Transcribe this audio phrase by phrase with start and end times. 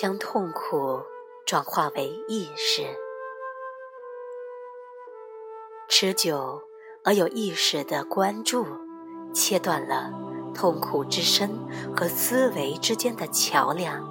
[0.00, 1.02] 将痛苦
[1.44, 2.86] 转化为意识，
[5.88, 6.62] 持久
[7.02, 8.64] 而有意识的关注，
[9.34, 10.12] 切断了
[10.54, 11.50] 痛苦之身
[11.96, 14.08] 和思维之间的桥梁，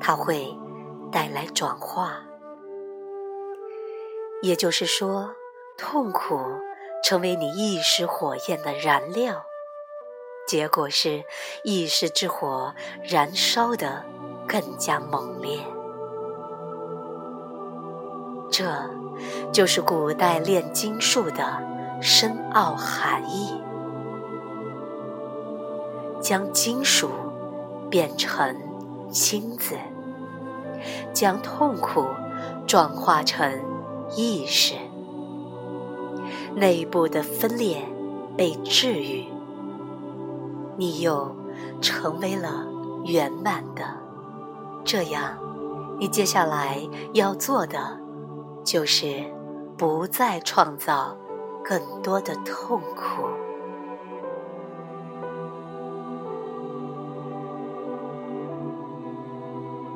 [0.00, 0.56] 它会
[1.12, 2.22] 带来转化。
[4.40, 5.34] 也就是说，
[5.76, 6.40] 痛苦
[7.04, 9.44] 成为你意识火焰的燃料。
[10.48, 11.24] 结果是，
[11.64, 12.72] 意识之火
[13.02, 14.04] 燃烧的
[14.46, 15.58] 更加猛烈。
[18.50, 18.64] 这
[19.52, 21.62] 就是古代炼金术的
[22.00, 23.60] 深奥含义：
[26.20, 27.10] 将金属
[27.90, 28.56] 变成
[29.10, 29.74] 金子，
[31.12, 32.06] 将痛苦
[32.66, 33.60] 转化成
[34.14, 34.74] 意识，
[36.54, 37.82] 内部的分裂
[38.36, 39.26] 被治愈。
[40.76, 41.34] 你又
[41.80, 42.66] 成为了
[43.06, 43.82] 圆满的，
[44.86, 45.36] 这样，
[45.98, 46.78] 你接下来
[47.12, 47.98] 要做的
[48.62, 49.24] 就是
[49.76, 51.16] 不再创造
[51.64, 53.26] 更多的痛苦。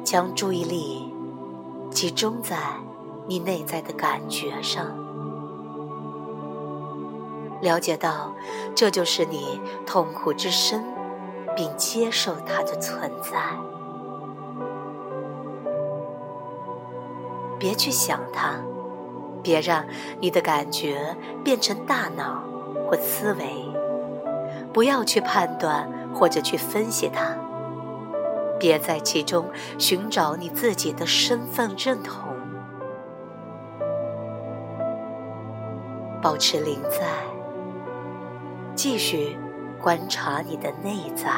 [0.03, 1.15] 将注意力
[1.93, 2.57] 集中在
[3.29, 4.85] 你内在的感觉上。
[7.63, 8.35] 了解到，
[8.75, 10.83] 这就是你痛苦之深，
[11.55, 13.57] 并接受它的存在。
[17.61, 18.55] 别去想它，
[19.43, 19.85] 别让
[20.19, 22.43] 你的感觉变成大脑
[22.89, 23.45] 或思维，
[24.73, 27.37] 不要去判断或者去分析它，
[28.59, 29.45] 别在其中
[29.79, 32.35] 寻找你自己的身份认同，
[36.23, 37.07] 保持临在。
[38.75, 39.37] 继续
[39.83, 41.31] 观察你的内在，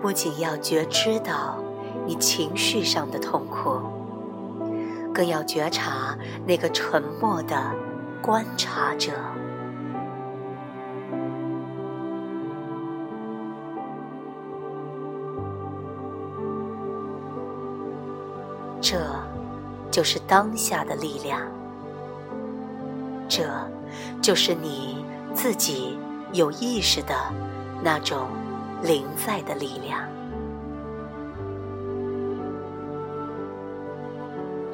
[0.00, 1.58] 不仅要觉知到
[2.06, 3.80] 你情绪上的痛苦。
[5.12, 6.16] 更要觉察
[6.46, 7.56] 那个沉默的
[8.22, 9.10] 观察者，
[18.80, 18.96] 这
[19.90, 21.42] 就是当下的力量，
[23.28, 23.42] 这
[24.22, 25.98] 就是你自己
[26.32, 27.14] 有意识的
[27.82, 28.28] 那种
[28.82, 30.08] 临在的力量。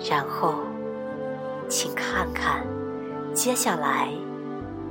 [0.08, 0.60] 然后，
[1.68, 2.64] 请看看
[3.34, 4.10] 接下来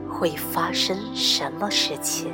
[0.10, 2.34] 会发生什么事情。